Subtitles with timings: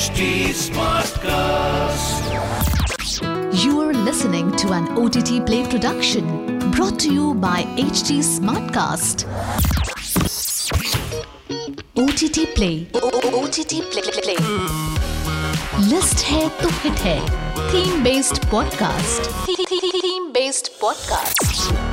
[0.00, 2.24] HT Smartcast.
[3.62, 9.26] You are listening to an OTT Play production brought to you by HT Smartcast.
[11.98, 12.88] OTT Play.
[12.94, 14.08] OTT Play.
[14.22, 14.38] Play.
[15.90, 16.18] List
[16.62, 17.28] to hit hit
[17.70, 19.30] Theme based podcast.
[19.44, 21.89] Theme based podcast.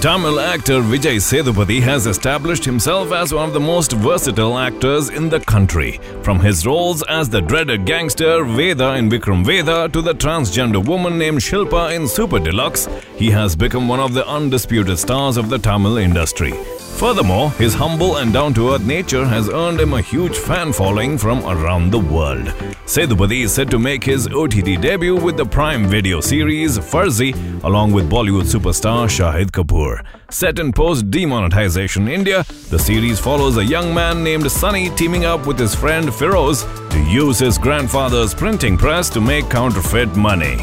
[0.00, 5.28] Tamil actor Vijay Sethupathi has established himself as one of the most versatile actors in
[5.28, 6.00] the country.
[6.22, 11.18] From his roles as the dreaded gangster Vedha in Vikram Vedha to the transgender woman
[11.18, 15.58] named Shilpa in Super Deluxe, he has become one of the undisputed stars of the
[15.58, 16.54] Tamil industry.
[17.00, 21.16] Furthermore, his humble and down to earth nature has earned him a huge fan following
[21.16, 22.48] from around the world.
[22.84, 27.32] Sethupathi is set to make his OTT debut with the Prime Video series Farzi
[27.64, 30.04] along with Bollywood superstar Shahid Kapoor.
[30.30, 35.46] Set in post demonetization India, the series follows a young man named Sunny teaming up
[35.46, 40.58] with his friend Firoz to use his grandfather's printing press to make counterfeit money.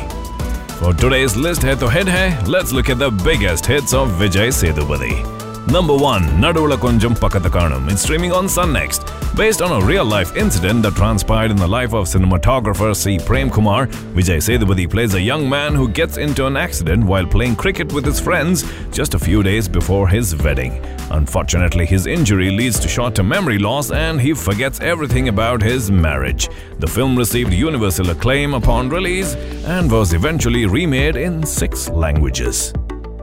[0.78, 5.37] For today's list head to head let's look at the biggest hits of Vijay Sethupathi.
[5.70, 7.92] Number 1 Naduvula Konjam Pakkatha Kaanom.
[7.92, 9.02] It's streaming on Sun Next.
[9.36, 13.20] Based on a real life incident that transpired in the life of cinematographer C.
[13.20, 17.58] Prem Kumar, Vijay Sethupathi plays a young man who gets into an accident while playing
[17.58, 20.82] cricket with his friends just a few days before his wedding.
[21.12, 25.92] Unfortunately, his injury leads to short term memory loss and he forgets everything about his
[25.92, 26.48] marriage.
[26.80, 32.74] The film received universal acclaim upon release and was eventually remade in six languages.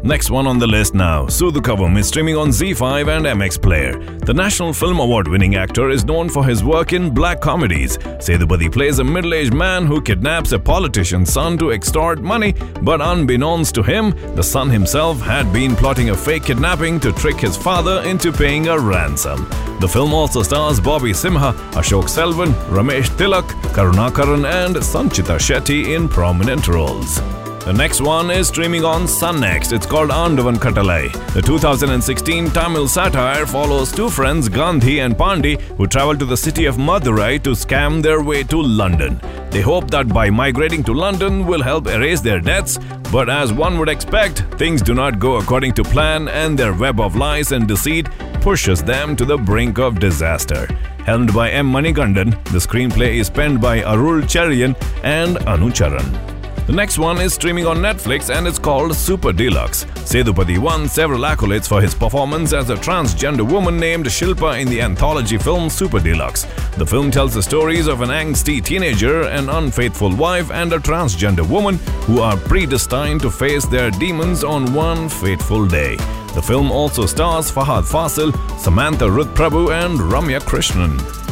[0.05, 3.98] Next one on the list now, Soodhu Kavvum is streaming on ZEE5 and MX Player.
[4.19, 7.96] The National Film Award winning actor is known for his work in black comedies.
[7.96, 12.52] Sethupathi plays a middle aged man who kidnaps a politician's son to extort money,
[12.83, 17.39] but unbeknownst to him, the son himself had been plotting a fake kidnapping to trick
[17.41, 19.48] his father into paying a ransom.
[19.80, 26.11] The film also stars Bobby Simha, Ashok Selvan, Ramesh Tilak, Karunakaran, and Sanchita Shetty in
[26.11, 27.23] prominent roles.
[27.64, 29.73] The next one is streaming on Sun Next.
[29.73, 31.11] It's called Andavan Kattalai.
[31.33, 36.67] The 2016 Tamil satire follows two friends, Gandhi and Pandi, who travel to the city
[36.67, 39.19] of Madurai to scam their way to London.
[39.51, 42.79] They hope that by migrating to London will help erase their debts,
[43.11, 47.01] but as one would expect, things do not go according to plan and their web
[47.01, 48.11] of lies and deceit
[48.42, 50.67] pushes them to the brink of disaster.
[51.07, 51.73] Helmed by M.
[51.73, 56.33] Manikandan, the screenplay is penned by Arul Chezhiyan and Anucharan.
[56.67, 59.85] The next one is streaming on Netflix and it's called Super Deluxe.
[60.08, 64.80] Sethupathi won several accolades for his performance as a transgender woman named Shilpa in the
[64.80, 66.45] anthology film Super Deluxe.
[66.79, 71.47] The film tells the stories of an angsty teenager, an unfaithful wife, and a transgender
[71.47, 71.77] woman
[72.07, 75.96] who are predestined to face their demons on one fateful day.
[76.35, 81.23] The film also stars Fahadh Faasil, Samantha Ruth Prabhu, and Ramya Krishnan.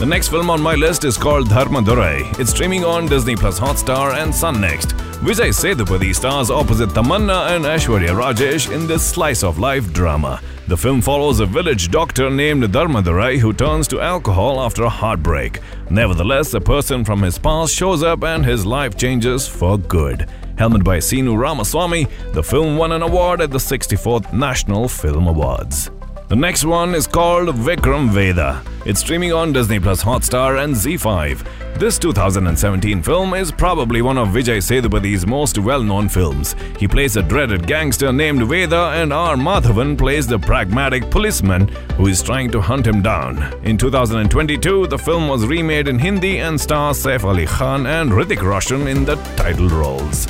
[0.00, 2.40] The next film on my list is called Dharmadurai.
[2.40, 4.96] It's streaming on Disney Plus Hotstar and Sun Next.
[5.26, 10.40] Vijay Sethupathi stars opposite Tamanna and Aishwarya Rajesh in this slice of life drama.
[10.68, 15.60] The film follows a village doctor named Dharmadurai who turns to alcohol after a heartbreak.
[15.90, 20.30] Nevertheless, a person from his past shows up and his life changes for good.
[20.56, 25.90] Helmed by Seenu Ramasamy, the film won an award at the 64th National Film Awards.
[26.30, 28.64] The next one is called Vikram Vedha.
[28.86, 31.76] It's streaming on Disney Plus Hotstar and ZEE5.
[31.76, 36.54] This 2017 film is probably one of Vijay Sethupathi's most well-known films.
[36.78, 39.34] He plays a dreaded gangster named Vedha and R.
[39.34, 43.52] Madhavan plays the pragmatic policeman who is trying to hunt him down.
[43.64, 48.40] In 2022, the film was remade in Hindi and stars Saif Ali Khan and Hrithik
[48.40, 50.28] Roshan in the title roles.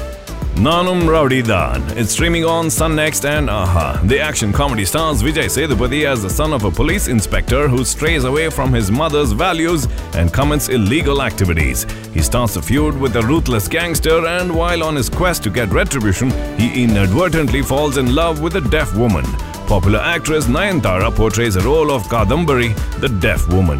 [0.56, 1.96] Naanum Rowdy Dhaan.
[1.96, 4.00] It's streaming on Sun Next and Aha.
[4.04, 8.24] The action comedy stars Vijay Sethupathi as the son of a police inspector who strays
[8.24, 11.86] away from his mother's values and commits illegal activities.
[12.12, 15.70] He starts a feud with a ruthless gangster, and while on his quest to get
[15.70, 19.24] retribution, he inadvertently falls in love with a deaf woman.
[19.66, 23.78] Popular actress Nayanthara portrays the role of Kadambari, the deaf woman.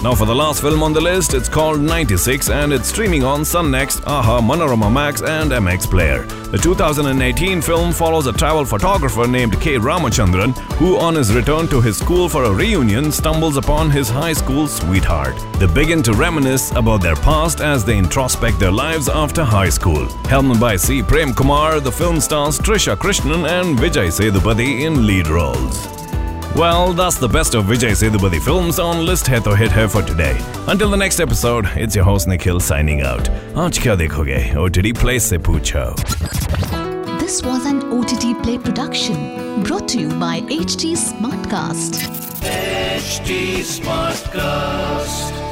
[0.00, 3.44] Now for the last film on the list, it's called 96 and it's streaming on
[3.44, 6.24] Sun Next, Aha, Manorama Max and MX Player.
[6.52, 9.74] The 2018 film follows a travel photographer named K.
[9.74, 14.34] Ramachandran who on his return to his school for a reunion stumbles upon his high
[14.34, 15.34] school sweetheart.
[15.54, 20.06] They begin to reminisce about their past as they introspect their lives after high school.
[20.28, 21.02] Helmed by C.
[21.02, 25.97] Prem Kumar, the film stars Trisha Krishnan and Vijay Sethupathi in lead roles.
[26.55, 30.03] Well, that's the best of Vijay Sethupathi films on List Hai To Hit Hai for
[30.03, 30.37] today.
[30.67, 33.29] Until the next episode, it's your host Nikhil signing out.
[33.57, 34.37] आज क्या देखोगे?
[34.65, 35.85] OTT Play से पूछो.
[37.19, 41.97] This was an OTT Play production brought to you by HT Smartcast.
[42.43, 45.46] HT Smartcast.